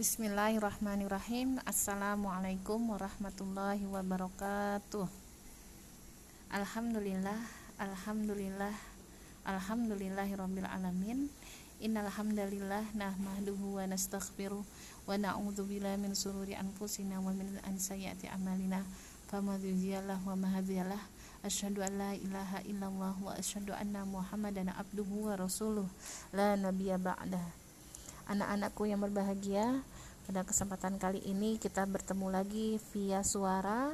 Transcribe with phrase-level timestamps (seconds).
[0.00, 1.60] Bismillahirrahmanirrahim.
[1.68, 5.04] Assalamualaikum warahmatullahi wabarakatuh.
[6.48, 7.36] Alhamdulillah
[7.76, 8.72] Alhamdulillah
[9.44, 11.28] Alhamdulillahirabbil alamin.
[11.84, 14.64] Innal hamdalillah nahmaduhu wa nastaghfiruh
[15.04, 18.80] wa na'udzubillahi min sururi anfusina wa min sayyiati a'malina.
[19.28, 21.02] Famadhiyalah wa mahdiyalah
[21.44, 25.84] asyhadu an la ilaha illallah wa asyhadu anna muhammadan abduhu wa rasuluh.
[26.32, 27.59] La nabiyya ba'dah
[28.30, 29.82] anak-anakku yang berbahagia
[30.30, 33.90] pada kesempatan kali ini kita bertemu lagi via suara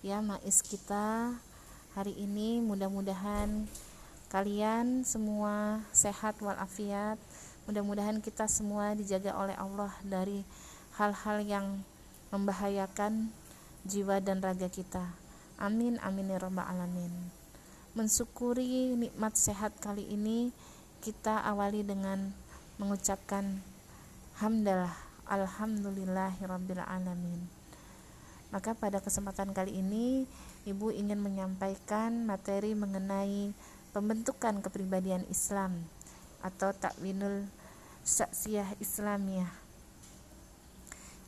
[0.00, 1.36] ya mais kita.
[1.92, 3.68] Hari ini mudah-mudahan
[4.32, 7.20] kalian semua sehat walafiat.
[7.68, 10.40] Mudah-mudahan kita semua dijaga oleh Allah dari
[10.96, 11.66] hal-hal yang
[12.32, 13.28] membahayakan
[13.84, 15.04] jiwa dan raga kita.
[15.60, 17.12] Amin amin ya rabbal alamin.
[17.92, 20.48] Mensyukuri nikmat sehat kali ini
[21.04, 22.32] kita awali dengan
[22.76, 23.60] mengucapkan
[24.36, 24.92] hamdalah
[25.26, 27.40] alhamdulillahirabbil alamin.
[28.52, 30.28] Maka pada kesempatan kali ini
[30.66, 33.54] Ibu ingin menyampaikan materi mengenai
[33.94, 35.78] pembentukan kepribadian Islam
[36.42, 37.46] atau takwinul
[38.02, 39.46] saksiyah Islamiyah.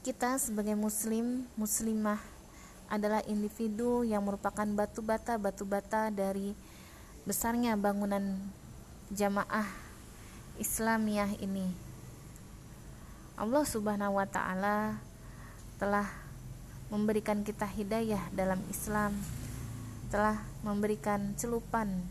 [0.02, 2.18] Kita sebagai muslim, muslimah
[2.90, 6.56] adalah individu yang merupakan batu bata batu bata dari
[7.22, 8.42] besarnya bangunan
[9.14, 9.87] jamaah
[10.58, 11.70] Islamiyah ini.
[13.38, 14.98] Allah Subhanahu wa taala
[15.78, 16.10] telah
[16.90, 19.14] memberikan kita hidayah dalam Islam,
[20.10, 22.02] telah memberikan celupan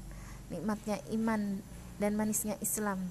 [0.48, 1.60] nikmatnya iman
[2.00, 3.04] dan manisnya Islam.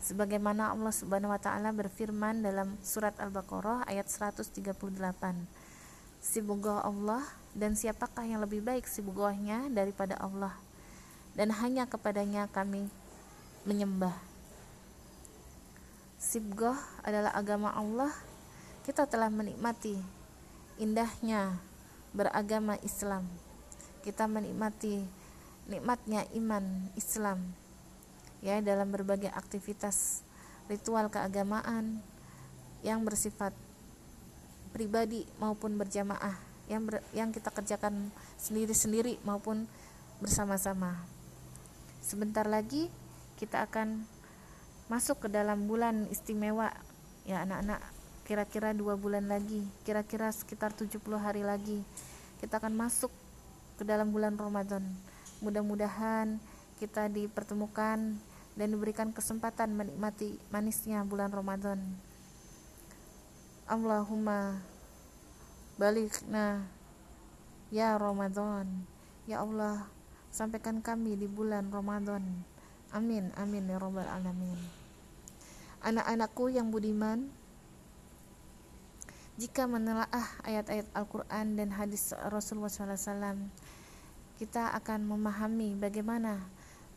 [0.00, 4.64] Sebagaimana Allah Subhanahu wa taala berfirman dalam surat Al-Baqarah ayat 138.
[6.24, 10.56] Sibugah Allah dan siapakah yang lebih baik sibugahnya daripada Allah
[11.38, 12.90] dan hanya kepadanya kami
[13.62, 14.27] menyembah
[16.18, 16.74] Sibgoh
[17.06, 18.10] adalah agama Allah,
[18.82, 19.94] kita telah menikmati
[20.82, 21.62] indahnya
[22.10, 23.22] beragama Islam.
[24.02, 25.06] Kita menikmati
[25.70, 27.54] nikmatnya iman Islam
[28.42, 30.22] ya dalam berbagai aktivitas
[30.70, 32.02] ritual keagamaan
[32.82, 33.50] yang bersifat
[34.70, 36.34] pribadi maupun berjamaah
[36.68, 39.66] yang ber, yang kita kerjakan sendiri-sendiri maupun
[40.20, 40.98] bersama-sama.
[42.04, 42.92] Sebentar lagi
[43.40, 44.04] kita akan
[44.88, 46.72] masuk ke dalam bulan istimewa.
[47.28, 47.84] Ya anak-anak
[48.24, 51.80] kira-kira dua bulan lagi kira-kira sekitar 70 hari lagi
[52.44, 53.08] kita akan masuk
[53.80, 54.84] ke dalam bulan Ramadan.
[55.40, 56.36] Mudah-mudahan
[56.76, 58.20] kita dipertemukan
[58.58, 61.80] dan diberikan kesempatan menikmati manisnya bulan Ramadan.
[63.68, 64.60] Allahumma
[65.76, 66.64] balikna
[67.68, 68.88] ya Ramadan.
[69.28, 69.84] Ya Allah
[70.32, 72.24] sampaikan kami di bulan Ramadan.
[72.92, 74.77] Amin amin ya robbal alamin
[75.78, 77.30] Anak-anakku yang budiman,
[79.38, 83.46] jika menelaah ayat-ayat Al-Quran dan hadis Rasulullah SAW,
[84.42, 86.42] kita akan memahami bagaimana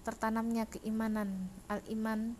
[0.02, 2.34] tertanamnya keimanan, al-iman,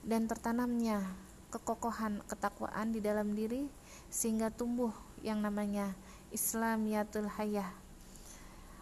[0.00, 1.04] dan tertanamnya
[1.52, 3.68] kekokohan ketakwaan di dalam diri
[4.08, 5.92] sehingga tumbuh yang namanya
[6.32, 7.68] Islamiyatul Hayah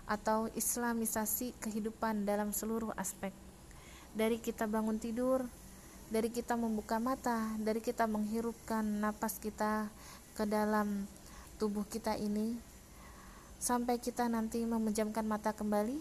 [0.06, 3.34] atau Islamisasi kehidupan dalam seluruh aspek.
[4.15, 5.47] Dari kita bangun tidur
[6.12, 9.89] dari kita membuka mata, dari kita menghirupkan napas kita
[10.37, 11.09] ke dalam
[11.56, 12.53] tubuh kita ini,
[13.56, 15.97] sampai kita nanti memejamkan mata kembali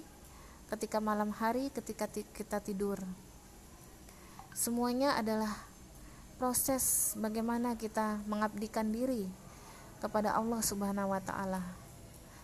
[0.67, 2.99] ketika malam hari, ketika kita tidur.
[4.51, 5.55] Semuanya adalah
[6.35, 9.31] proses bagaimana kita mengabdikan diri
[10.03, 11.63] kepada Allah Subhanahu wa taala.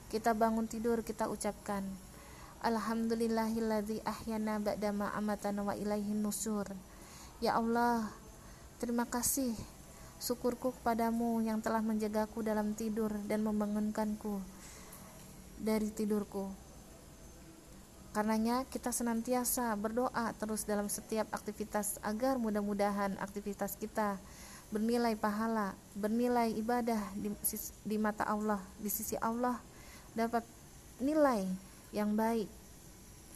[0.07, 1.83] Kita bangun tidur, kita ucapkan
[2.63, 6.63] Alhamdulillahilladzi ahyana ba'dama amatana wa ilaihin nusur.
[7.37, 8.09] Ya Allah,
[8.81, 9.53] terima kasih
[10.17, 14.41] syukurku kepadamu yang telah menjagaku dalam tidur dan membangunkanku
[15.61, 16.49] dari tidurku.
[18.17, 24.17] Karenanya kita senantiasa berdoa terus dalam setiap aktivitas agar mudah-mudahan aktivitas kita
[24.73, 27.29] bernilai pahala, bernilai ibadah di,
[27.85, 29.62] di mata Allah, di sisi Allah
[30.17, 30.41] dapat
[30.97, 31.45] nilai
[31.94, 32.50] yang baik,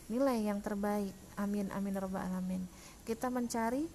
[0.09, 1.13] nilai yang terbaik.
[1.37, 2.65] Amin amin robbal alamin
[3.01, 3.89] kita mencari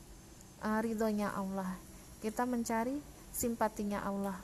[0.66, 1.78] uh, ridhonya Allah.
[2.18, 2.98] Kita mencari
[3.30, 4.38] simpatinya Allah.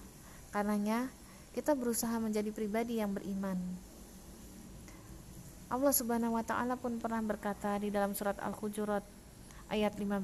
[0.55, 1.11] Karenanya
[1.57, 3.59] kita berusaha menjadi pribadi yang beriman.
[5.73, 9.01] Allah Subhanahu wa taala pun pernah berkata di dalam surat Al-Hujurat
[9.73, 10.21] ayat 15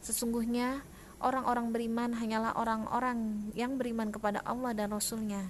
[0.00, 0.80] Sesungguhnya
[1.20, 5.44] orang-orang beriman hanyalah orang-orang yang beriman kepada Allah dan Rasulnya.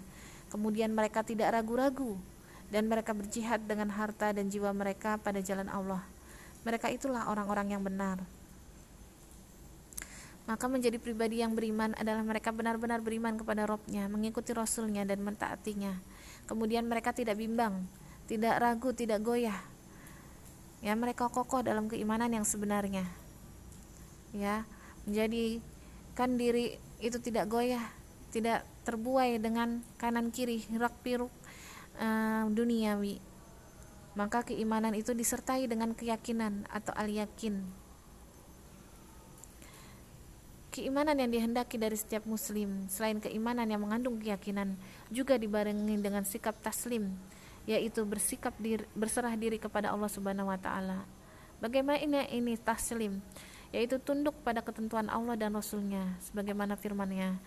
[0.51, 2.19] Kemudian mereka tidak ragu-ragu
[2.75, 6.18] dan mereka berjihad dengan harta dan jiwa mereka pada jalan Allah
[6.63, 8.23] mereka itulah orang-orang yang benar.
[10.49, 15.93] maka menjadi pribadi yang beriman adalah mereka benar-benar beriman kepada Robnya, mengikuti Rasulnya dan mentaatinya.
[16.49, 17.85] Kemudian mereka tidak bimbang,
[18.25, 19.61] tidak ragu, tidak goyah.
[20.81, 23.05] Ya, mereka kokoh dalam keimanan yang sebenarnya.
[24.33, 24.65] Ya,
[25.05, 27.85] menjadikan diri itu tidak goyah,
[28.33, 31.29] tidak terbuai dengan kanan kiri, hirak piruk
[32.01, 33.21] uh, duniawi.
[34.19, 37.63] Maka keimanan itu disertai dengan keyakinan atau al-yakin
[40.79, 44.79] Keimanan yang dihendaki dari setiap muslim, selain keimanan yang mengandung keyakinan,
[45.11, 47.19] juga dibarengi dengan sikap taslim,
[47.67, 51.03] yaitu bersikap diri, berserah diri kepada Allah Subhanahu wa taala.
[51.59, 53.19] Bagaimana ini, taslim?
[53.75, 57.41] Yaitu tunduk pada ketentuan Allah dan Rasulnya, sebagaimana firman-Nya.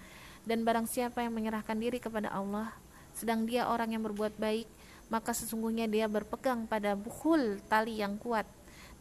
[0.44, 2.76] Dan barang siapa yang menyerahkan diri kepada Allah,
[3.16, 4.68] sedang dia orang yang berbuat baik,
[5.12, 8.48] maka sesungguhnya dia berpegang pada buhul tali yang kuat,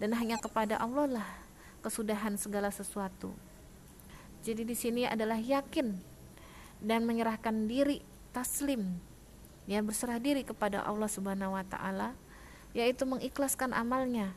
[0.03, 1.29] dan hanya kepada Allah lah
[1.87, 3.31] kesudahan segala sesuatu.
[4.43, 5.95] Jadi di sini adalah yakin
[6.83, 8.03] dan menyerahkan diri
[8.35, 8.99] taslim.
[9.71, 12.19] Ya berserah diri kepada Allah Subhanahu wa taala
[12.75, 14.35] yaitu mengikhlaskan amalnya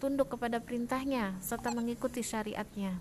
[0.00, 2.96] tunduk kepada perintahnya serta mengikuti syariatnya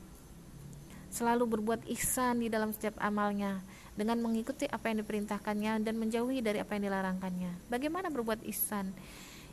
[1.10, 3.62] selalu berbuat ihsan di dalam setiap amalnya
[3.98, 7.68] dengan mengikuti apa yang diperintahkannya dan menjauhi dari apa yang dilarangkannya.
[7.68, 8.96] Bagaimana berbuat ihsan?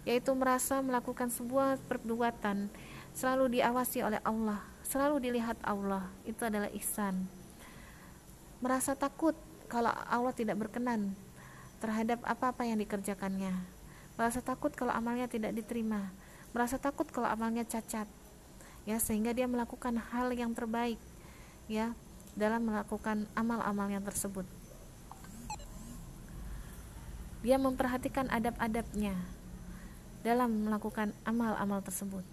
[0.06, 2.70] Yaitu merasa melakukan sebuah perbuatan
[3.16, 6.06] selalu diawasi oleh Allah selalu dilihat Allah.
[6.22, 7.26] Itu adalah ihsan.
[8.62, 9.34] Merasa takut
[9.66, 11.12] kalau Allah tidak berkenan
[11.82, 13.52] terhadap apa-apa yang dikerjakannya.
[14.16, 16.08] Merasa takut kalau amalnya tidak diterima.
[16.56, 18.08] Merasa takut kalau amalnya cacat.
[18.86, 20.96] Ya sehingga dia melakukan hal yang terbaik
[21.66, 21.94] ya
[22.38, 24.44] dalam melakukan amal-amal yang tersebut
[27.42, 29.14] dia memperhatikan adab-adabnya
[30.26, 32.26] dalam melakukan amal-amal tersebut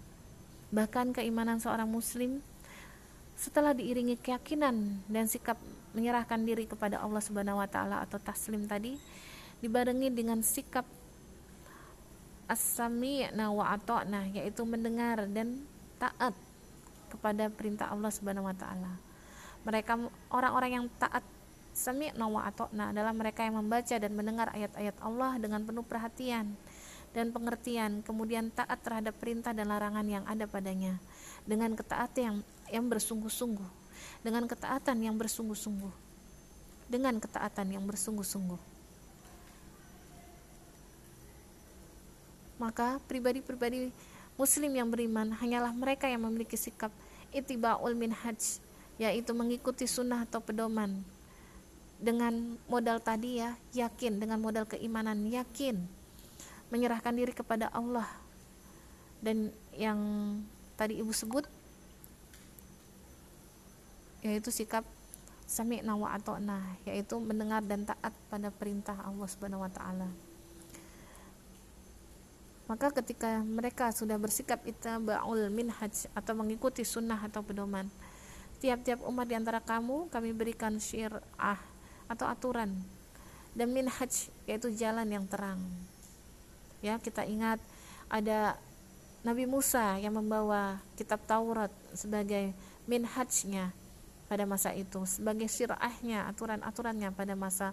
[0.74, 2.42] Bahkan keimanan seorang muslim
[3.38, 5.54] setelah diiringi keyakinan dan sikap
[5.94, 8.98] menyerahkan diri kepada Allah Subhanahu wa taala atau taslim tadi
[9.62, 10.82] dibarengi dengan sikap
[12.50, 13.78] as-sami'na wa
[14.34, 15.62] yaitu mendengar dan
[16.02, 16.34] taat
[17.14, 18.98] kepada perintah Allah Subhanahu wa taala.
[19.64, 19.92] Mereka
[20.28, 21.24] orang-orang yang taat
[21.74, 26.54] sami'na wa ata'na adalah mereka yang membaca dan mendengar ayat-ayat Allah dengan penuh perhatian
[27.14, 30.98] dan pengertian, kemudian taat terhadap perintah dan larangan yang ada padanya,
[31.46, 32.36] dengan ketaatan yang,
[32.70, 33.70] yang bersungguh-sungguh,
[34.26, 35.94] dengan ketaatan yang bersungguh-sungguh,
[36.90, 38.58] dengan ketaatan yang bersungguh-sungguh.
[42.58, 43.94] Maka pribadi-pribadi
[44.34, 46.90] Muslim yang beriman hanyalah mereka yang memiliki sikap
[47.30, 48.58] itiba'ul minhaj,
[49.00, 51.02] yaitu mengikuti sunnah atau pedoman.
[51.98, 54.20] Dengan modal tadi ya yakin.
[54.20, 55.80] Dengan modal keimanan yakin.
[56.68, 58.06] Menyerahkan diri kepada Allah.
[59.24, 59.98] Dan yang
[60.76, 61.46] tadi ibu sebut
[64.24, 64.88] yaitu sikap
[65.44, 70.08] sami'na wa ata'na yaitu mendengar dan taat pada perintah Allah Subhanahu wa taala.
[72.64, 77.84] Maka ketika mereka sudah bersikap ittaba'ul minhaj atau mengikuti sunnah atau pedoman,
[78.62, 81.58] tiap-tiap umat di antara kamu kami berikan syir'ah
[82.10, 82.70] atau aturan
[83.54, 85.62] dan minhaj yaitu jalan yang terang.
[86.84, 87.62] Ya kita ingat
[88.10, 88.58] ada
[89.24, 92.52] Nabi Musa yang membawa kitab Taurat sebagai
[92.84, 93.72] minhajnya
[94.28, 97.72] pada masa itu sebagai syirahnya aturan-aturannya pada masa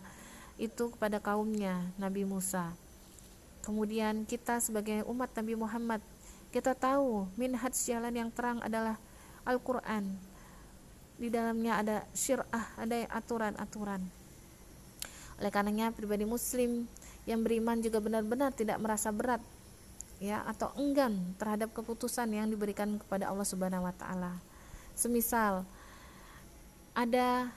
[0.56, 2.72] itu kepada kaumnya Nabi Musa.
[3.62, 6.02] Kemudian kita sebagai umat Nabi Muhammad
[6.56, 8.96] kita tahu minhaj jalan yang terang adalah
[9.44, 10.31] Al-Quran
[11.22, 12.50] di dalamnya ada syirah
[12.82, 14.02] ada aturan-aturan.
[15.38, 16.90] Oleh karenanya pribadi muslim
[17.30, 19.38] yang beriman juga benar-benar tidak merasa berat
[20.18, 24.34] ya atau enggan terhadap keputusan yang diberikan kepada Allah Subhanahu wa taala.
[24.98, 25.62] Semisal
[26.98, 27.54] ada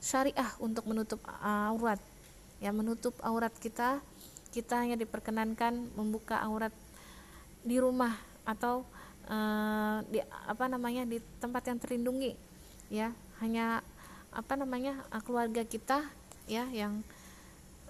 [0.00, 2.00] syariah untuk menutup aurat.
[2.64, 4.00] Ya menutup aurat kita
[4.56, 6.72] kita hanya diperkenankan membuka aurat
[7.60, 8.16] di rumah
[8.48, 8.88] atau
[9.28, 12.45] uh, di apa namanya di tempat yang terlindungi
[12.92, 13.10] ya
[13.42, 13.82] hanya
[14.36, 16.04] apa namanya keluarga kita
[16.44, 17.02] ya yang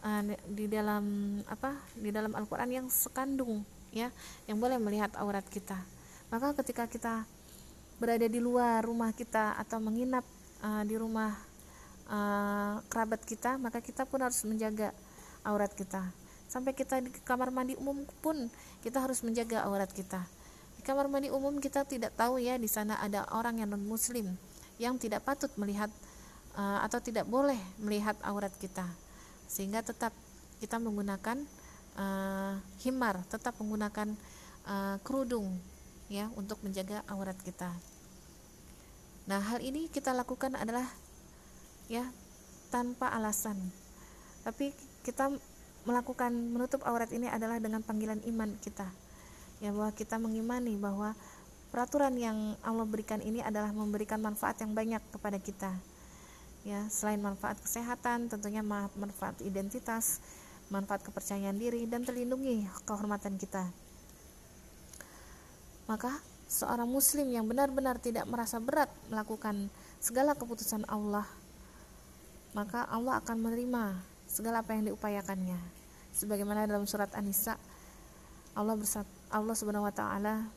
[0.06, 4.14] uh, di dalam apa di dalam Al-Qur'an yang sekandung ya
[4.46, 5.76] yang boleh melihat aurat kita.
[6.30, 7.14] Maka ketika kita
[7.96, 10.26] berada di luar rumah kita atau menginap
[10.60, 11.32] uh, di rumah
[12.10, 14.92] uh, kerabat kita, maka kita pun harus menjaga
[15.46, 16.02] aurat kita.
[16.46, 18.50] Sampai kita di kamar mandi umum pun
[18.82, 20.22] kita harus menjaga aurat kita.
[20.78, 24.38] Di kamar mandi umum kita tidak tahu ya di sana ada orang yang non muslim
[24.76, 25.88] yang tidak patut melihat
[26.56, 28.84] uh, atau tidak boleh melihat aurat kita
[29.46, 30.12] sehingga tetap
[30.60, 31.40] kita menggunakan
[31.96, 34.12] uh, himar tetap menggunakan
[34.68, 35.56] uh, kerudung
[36.12, 37.70] ya untuk menjaga aurat kita
[39.26, 40.86] Nah, hal ini kita lakukan adalah
[41.90, 42.06] ya
[42.70, 43.58] tanpa alasan.
[44.46, 44.70] Tapi
[45.02, 45.34] kita
[45.82, 48.86] melakukan menutup aurat ini adalah dengan panggilan iman kita.
[49.58, 51.18] Ya bahwa kita mengimani bahwa
[51.70, 55.72] peraturan yang Allah berikan ini adalah memberikan manfaat yang banyak kepada kita.
[56.66, 60.18] Ya, selain manfaat kesehatan, tentunya manfaat identitas,
[60.66, 63.70] manfaat kepercayaan diri dan terlindungi kehormatan kita.
[65.86, 66.10] Maka
[66.50, 69.70] seorang muslim yang benar-benar tidak merasa berat melakukan
[70.02, 71.26] segala keputusan Allah,
[72.50, 73.94] maka Allah akan menerima
[74.26, 75.58] segala apa yang diupayakannya.
[76.16, 77.54] Sebagaimana dalam surat An-Nisa
[78.56, 80.48] Allah bersat, Allah Subhanahu wa taala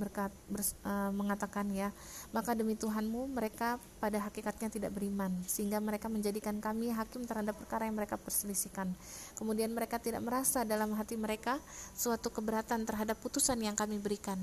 [0.00, 1.92] berkat bers, uh, mengatakan ya
[2.32, 7.84] maka demi Tuhanmu mereka pada hakikatnya tidak beriman sehingga mereka menjadikan kami hakim terhadap perkara
[7.84, 8.88] yang mereka perselisihkan.
[9.36, 11.60] Kemudian mereka tidak merasa dalam hati mereka
[11.92, 14.40] suatu keberatan terhadap putusan yang kami berikan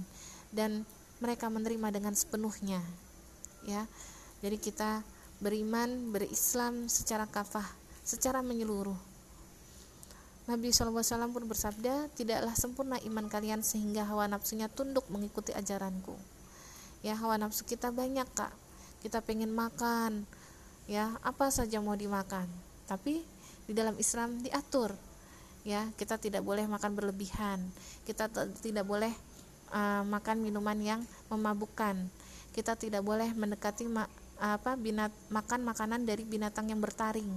[0.54, 0.86] dan
[1.18, 2.86] mereka menerima dengan sepenuhnya
[3.66, 3.90] ya.
[4.46, 5.02] Jadi kita
[5.42, 7.66] beriman berislam secara kafah
[8.06, 9.17] secara menyeluruh
[10.48, 11.04] Nabi SAW
[11.36, 16.16] pun bersabda, tidaklah sempurna iman kalian sehingga hawa nafsunya tunduk mengikuti ajaranku.
[17.04, 18.56] Ya hawa nafsu kita banyak kak,
[19.04, 20.24] kita pengen makan,
[20.88, 22.48] ya apa saja mau dimakan.
[22.88, 23.28] Tapi
[23.68, 24.96] di dalam Islam diatur,
[25.68, 27.60] ya kita tidak boleh makan berlebihan,
[28.08, 28.32] kita
[28.64, 29.12] tidak boleh
[29.76, 32.08] uh, makan minuman yang memabukkan,
[32.56, 37.28] kita tidak boleh mendekati ma apa binat makan makanan dari binatang yang bertaring,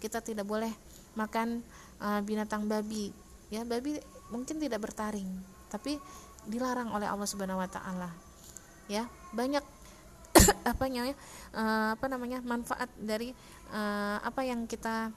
[0.00, 0.72] kita tidak boleh
[1.12, 1.60] makan
[2.04, 3.08] uh, binatang babi.
[3.48, 3.96] Ya babi
[4.28, 5.28] mungkin tidak bertaring
[5.72, 5.96] tapi
[6.44, 8.12] dilarang oleh Allah Subhanahu wa taala.
[8.86, 9.64] Ya banyak
[10.70, 11.16] apa namanya
[11.56, 13.32] uh, apa namanya manfaat dari
[13.72, 15.08] uh, apa yang kita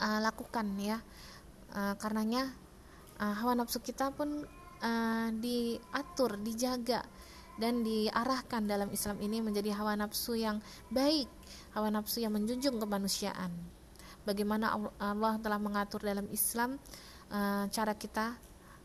[0.00, 0.98] uh, lakukan ya.
[1.76, 2.48] Uh, karenanya
[3.20, 4.48] uh, hawa nafsu kita pun
[4.80, 7.04] uh, diatur dijaga
[7.56, 10.60] dan diarahkan dalam Islam ini menjadi hawa nafsu yang
[10.92, 11.28] baik
[11.72, 13.75] hawa nafsu yang menjunjung kemanusiaan
[14.26, 16.76] bagaimana Allah telah mengatur dalam Islam
[17.30, 18.34] uh, cara kita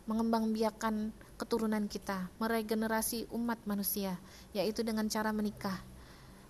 [0.06, 4.18] mengembangbiakan keturunan kita, meregenerasi umat manusia,
[4.54, 5.78] yaitu dengan cara menikah.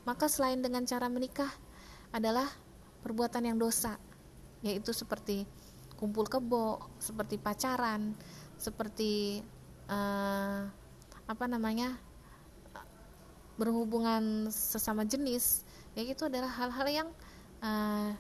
[0.04, 1.48] Maka selain dengan cara menikah
[2.12, 2.48] adalah
[3.04, 3.96] perbuatan yang dosa,
[4.60, 5.48] yaitu seperti
[5.96, 8.12] kumpul kebo, seperti pacaran,
[8.60, 9.40] seperti
[9.88, 10.68] uh,
[11.28, 11.96] apa namanya
[13.56, 15.62] berhubungan sesama jenis,
[15.94, 17.10] yaitu adalah hal-hal yang
[17.62, 18.12] uh,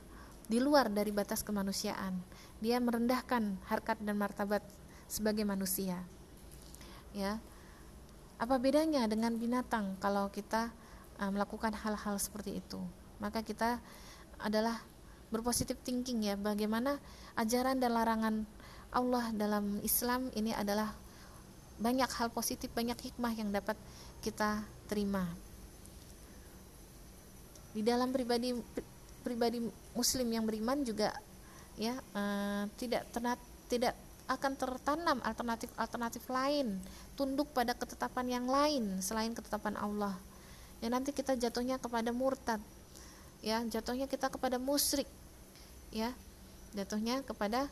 [0.51, 2.19] di luar dari batas kemanusiaan.
[2.59, 4.59] Dia merendahkan harkat dan martabat
[5.07, 6.03] sebagai manusia.
[7.15, 7.39] Ya.
[8.35, 10.75] Apa bedanya dengan binatang kalau kita
[11.23, 12.83] uh, melakukan hal-hal seperti itu?
[13.23, 13.79] Maka kita
[14.43, 14.83] adalah
[15.31, 16.99] berpositif thinking ya bagaimana
[17.39, 18.35] ajaran dan larangan
[18.91, 20.91] Allah dalam Islam ini adalah
[21.79, 23.79] banyak hal positif, banyak hikmah yang dapat
[24.19, 25.23] kita terima.
[27.71, 28.51] Di dalam pribadi
[29.21, 29.63] pribadi
[29.93, 31.13] muslim yang beriman juga
[31.79, 33.39] ya uh, tidak ternat,
[33.71, 33.95] tidak
[34.29, 36.79] akan tertanam alternatif-alternatif lain
[37.19, 40.15] tunduk pada ketetapan yang lain selain ketetapan Allah.
[40.81, 42.57] Ya nanti kita jatuhnya kepada murtad
[43.41, 45.09] ya jatuhnya kita kepada musyrik
[45.89, 46.13] ya
[46.77, 47.65] jatuhnya kepada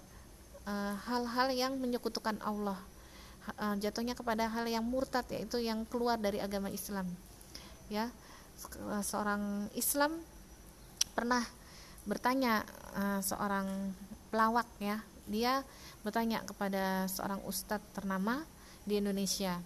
[0.65, 2.77] eh, hal-hal uh, yang menyekutukan Allah
[3.58, 7.06] uh, jatuhnya kepada hal yang murtad yaitu yang keluar dari agama Islam
[7.88, 8.10] ya.
[9.08, 10.20] Seorang Islam
[11.19, 11.43] pernah
[12.07, 12.63] bertanya
[12.95, 13.91] uh, seorang
[14.31, 15.03] pelawak ya.
[15.27, 15.67] Dia
[15.99, 18.47] bertanya kepada seorang ustadz ternama
[18.88, 19.59] di Indonesia.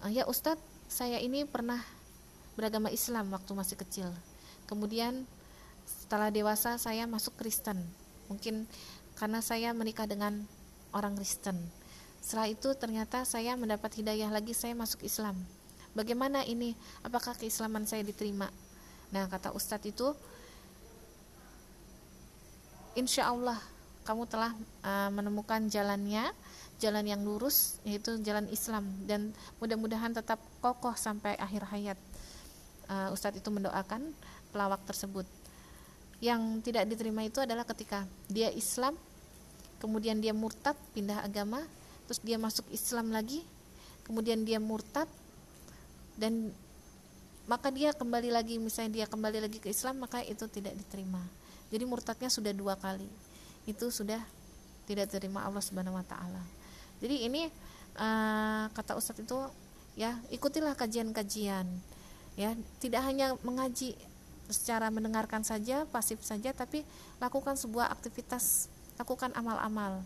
[0.00, 1.84] Uh, ya ustadz saya ini pernah
[2.56, 4.08] beragama Islam waktu masih kecil.
[4.64, 5.28] Kemudian
[5.84, 7.84] setelah dewasa saya masuk Kristen.
[8.32, 8.64] Mungkin
[9.20, 10.48] karena saya menikah dengan
[10.96, 11.60] orang Kristen.
[12.24, 15.36] Setelah itu ternyata saya mendapat hidayah lagi saya masuk Islam.
[15.92, 16.72] Bagaimana ini?
[17.04, 18.48] Apakah keislaman saya diterima?
[19.12, 20.16] Nah kata ustadz itu
[22.94, 23.58] insya Allah
[24.04, 24.52] kamu telah
[24.84, 26.30] uh, menemukan jalannya
[26.82, 28.84] jalan yang lurus yaitu jalan Islam.
[29.06, 31.98] Dan mudah-mudahan tetap kokoh sampai akhir hayat.
[32.84, 34.12] Uh, Ustadz itu mendoakan
[34.52, 35.24] pelawak tersebut.
[36.20, 38.96] Yang tidak diterima itu adalah ketika dia Islam
[39.84, 41.60] kemudian dia murtad pindah agama
[42.08, 43.44] terus dia masuk Islam lagi
[44.08, 45.04] kemudian dia murtad
[46.16, 46.48] dan
[47.44, 51.20] maka dia kembali lagi misalnya dia kembali lagi ke Islam maka itu tidak diterima
[51.72, 53.08] jadi murtadnya sudah dua kali.
[53.64, 54.20] Itu sudah
[54.84, 56.42] tidak terima Allah Subhanahu Wa Taala.
[57.00, 57.48] Jadi ini
[57.96, 59.38] uh, kata Ustadz itu
[59.96, 61.66] ya ikutilah kajian-kajian.
[62.34, 62.50] Ya
[62.82, 63.94] tidak hanya mengaji
[64.50, 66.84] secara mendengarkan saja pasif saja tapi
[67.16, 68.68] lakukan sebuah aktivitas
[69.00, 70.04] lakukan amal-amal.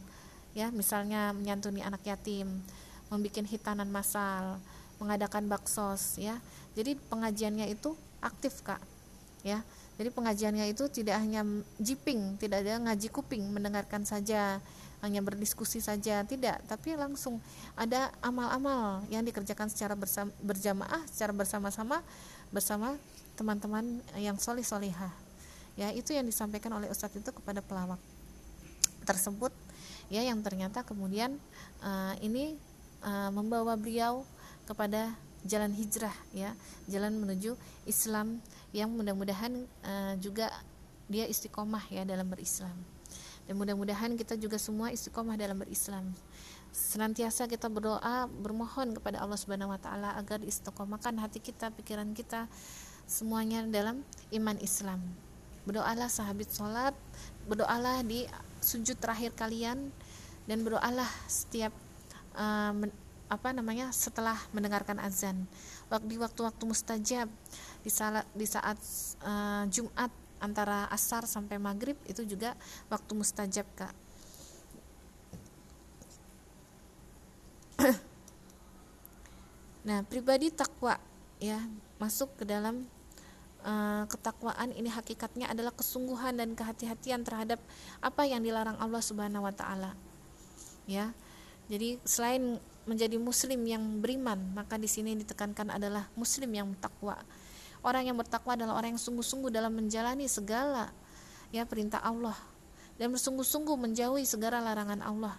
[0.56, 2.62] Ya misalnya menyantuni anak yatim
[3.08, 4.60] membuat hitanan masal
[5.02, 6.38] mengadakan baksos ya.
[6.78, 8.80] Jadi pengajiannya itu aktif kak.
[9.42, 9.62] Ya
[9.98, 11.42] jadi pengajiannya itu tidak hanya
[11.82, 14.62] jiping tidak ada ngaji kuping mendengarkan saja
[14.98, 16.58] hanya berdiskusi saja tidak.
[16.66, 17.38] Tapi langsung
[17.78, 19.94] ada amal-amal yang dikerjakan secara
[20.42, 22.02] berjamaah secara bersama-sama
[22.50, 22.98] bersama
[23.38, 25.14] teman-teman yang solih solihah
[25.78, 28.02] ya itu yang disampaikan oleh ustadz itu kepada pelawak
[29.06, 29.54] tersebut.
[30.10, 31.38] Ya yang ternyata kemudian
[31.84, 32.58] uh, ini
[33.06, 34.26] uh, membawa beliau
[34.66, 35.14] kepada
[35.46, 36.50] jalan hijrah ya.
[36.90, 37.54] Jalan menuju
[37.86, 40.52] Islam yang mudah-mudahan uh, juga
[41.08, 42.76] dia istiqomah ya dalam berislam.
[43.48, 46.12] Dan mudah-mudahan kita juga semua istiqomah dalam berislam.
[46.68, 52.44] Senantiasa kita berdoa bermohon kepada Allah Subhanahu wa taala agar istiqomahkan hati kita pikiran kita
[53.08, 54.04] semuanya dalam
[54.36, 55.00] iman Islam.
[55.64, 56.92] Berdoalah sahabat sholat
[57.48, 58.28] berdoalah di
[58.60, 59.88] sujud terakhir kalian
[60.44, 61.72] dan berdoalah setiap
[62.36, 62.76] uh,
[63.28, 65.48] apa namanya setelah mendengarkan azan.
[66.04, 67.28] Di waktu-waktu mustajab
[67.88, 68.76] di saat di saat
[69.24, 70.12] uh, Jumat
[70.44, 72.52] antara asar sampai maghrib itu juga
[72.92, 73.96] waktu mustajab kak
[79.88, 81.00] nah pribadi takwa
[81.40, 81.64] ya
[81.96, 82.84] masuk ke dalam
[83.64, 87.56] uh, ketakwaan ini hakikatnya adalah kesungguhan dan kehati-hatian terhadap
[88.04, 89.96] apa yang dilarang Allah Subhanahu wa taala
[90.84, 91.16] ya
[91.72, 97.20] jadi selain menjadi muslim yang beriman, maka di sini ditekankan adalah muslim yang takwa.
[97.82, 100.90] Orang yang bertakwa adalah orang yang sungguh-sungguh dalam menjalani segala
[101.54, 102.36] ya perintah Allah
[102.98, 105.34] dan bersungguh-sungguh menjauhi segala larangan Allah.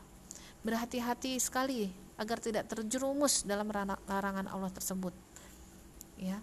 [0.63, 3.67] Berhati-hati sekali agar tidak terjerumus dalam
[4.07, 5.15] larangan Allah tersebut.
[6.19, 6.39] Ya.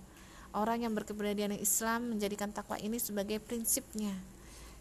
[0.56, 4.16] Orang yang berkepribadian Islam menjadikan takwa ini sebagai prinsipnya.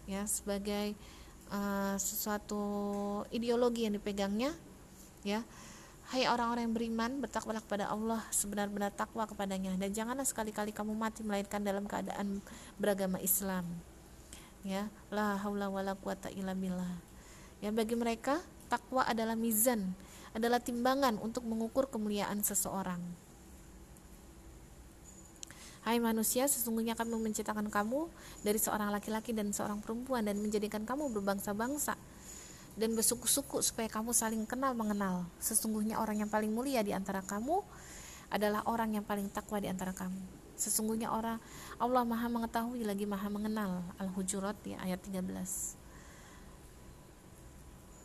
[0.07, 0.95] Ya, sebagai
[1.51, 2.63] uh, sesuatu
[3.33, 4.53] ideologi yang dipegangnya
[5.25, 5.41] ya
[6.05, 11.25] Hai orang-orang yang beriman, bertakwalah kepada Allah sebenar-benar takwa kepadanya dan janganlah sekali-kali kamu mati
[11.25, 12.45] melainkan dalam keadaan
[12.77, 13.65] beragama Islam.
[14.61, 17.01] Ya, la haula wala quwata illa billah.
[17.57, 18.37] Ya, bagi mereka
[18.69, 19.97] takwa adalah mizan,
[20.37, 23.01] adalah timbangan untuk mengukur kemuliaan seseorang.
[25.89, 28.13] Hai manusia, sesungguhnya kami menciptakan kamu
[28.45, 31.97] dari seorang laki-laki dan seorang perempuan dan menjadikan kamu berbangsa-bangsa
[32.75, 35.23] dan bersuku-suku supaya kamu saling kenal mengenal.
[35.39, 37.63] Sesungguhnya orang yang paling mulia di antara kamu
[38.31, 40.19] adalah orang yang paling takwa di antara kamu.
[40.55, 41.39] Sesungguhnya orang
[41.79, 43.83] Allah Maha mengetahui lagi Maha mengenal.
[43.99, 45.23] Al-Hujurat ya ayat 13.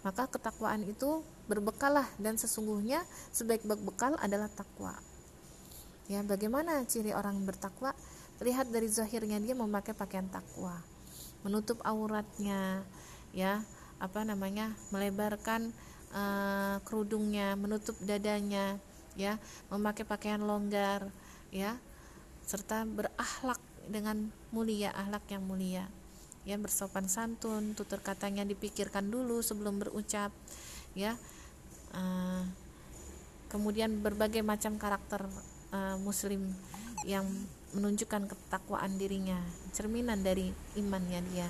[0.00, 3.04] Maka ketakwaan itu berbekalah dan sesungguhnya
[3.34, 4.96] sebaik-baik bekal adalah takwa.
[6.08, 7.94] Ya, bagaimana ciri orang bertakwa?
[8.40, 10.80] Terlihat dari zahirnya dia memakai pakaian takwa,
[11.44, 12.80] menutup auratnya,
[13.36, 13.60] ya,
[14.00, 15.70] apa namanya melebarkan
[16.16, 18.80] uh, kerudungnya menutup dadanya
[19.14, 19.36] ya
[19.68, 21.12] memakai pakaian longgar
[21.52, 21.76] ya
[22.48, 25.84] serta berakhlak dengan mulia akhlak yang mulia.
[26.48, 30.32] Ya bersopan santun tutur katanya dipikirkan dulu sebelum berucap
[30.96, 31.14] ya
[31.94, 32.42] uh,
[33.52, 35.28] kemudian berbagai macam karakter
[35.74, 36.50] uh, muslim
[37.04, 37.26] yang
[37.76, 39.38] menunjukkan ketakwaan dirinya
[39.70, 41.48] cerminan dari imannya dia.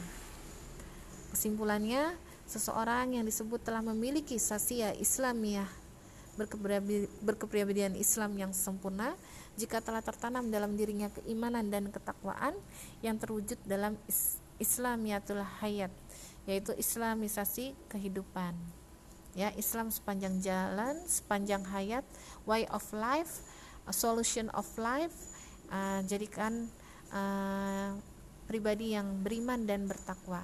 [1.33, 5.71] Kesimpulannya seseorang yang disebut telah memiliki sasia Islamiyah.
[7.23, 9.15] Berkepribadian Islam yang sempurna
[9.55, 12.57] jika telah tertanam dalam dirinya keimanan dan ketakwaan
[13.05, 13.95] yang terwujud dalam
[14.59, 15.93] Islamiyatul hayat
[16.49, 18.57] yaitu islamisasi kehidupan.
[19.37, 22.03] Ya Islam sepanjang jalan sepanjang hayat
[22.49, 23.45] way of life
[23.87, 25.15] a solution of life
[25.71, 26.67] uh, jadikan
[27.15, 27.95] uh,
[28.51, 30.43] pribadi yang beriman dan bertakwa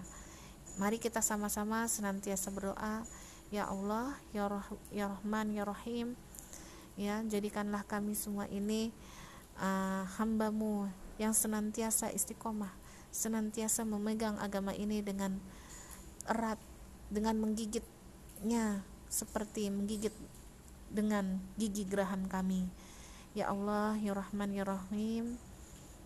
[0.77, 3.01] Mari kita sama-sama senantiasa berdoa,
[3.49, 4.61] ya Allah, ya, Roh,
[4.93, 6.12] ya Rahman, ya Rahim.
[7.01, 8.93] Ya, jadikanlah kami semua ini
[9.57, 10.85] uh, hambamu
[11.17, 12.73] yang senantiasa istiqomah,
[13.09, 15.41] senantiasa memegang agama ini dengan
[16.29, 16.61] erat,
[17.09, 20.12] dengan menggigitnya seperti menggigit
[20.93, 22.69] dengan gigi geraham kami.
[23.33, 25.41] Ya Allah, ya Rahman, ya Rahim,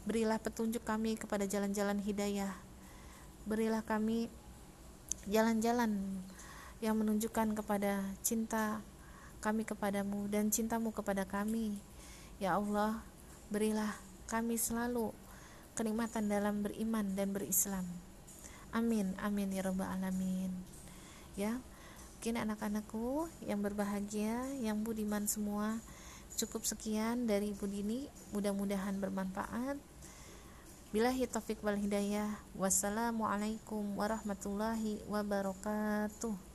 [0.06, 2.54] berilah petunjuk kami kepada jalan-jalan hidayah.
[3.46, 4.30] Berilah kami
[5.28, 6.22] jalan-jalan
[6.80, 8.80] yang menunjukkan kepada cinta
[9.40, 11.76] kami kepadamu dan cintamu kepada kami.
[12.40, 13.04] Ya Allah
[13.52, 13.92] berilah
[14.28, 15.12] kami selalu
[15.76, 17.84] kenikmatan dalam beriman dan berislam.
[18.72, 20.52] Amin amin ya rabbal alamin.
[21.36, 21.60] Ya
[22.20, 25.80] mungkin anak-anakku yang berbahagia yang budiman semua
[26.36, 28.08] cukup sekian dari Ibu Dini.
[28.36, 29.89] Mudah-mudahan bermanfaat
[30.90, 32.34] Bilahi taufik wal hidayah.
[32.58, 36.49] Wassalamualaikum warahmatullahi wabarakatuh.